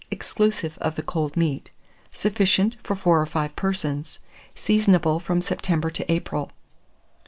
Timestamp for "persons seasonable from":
3.55-5.41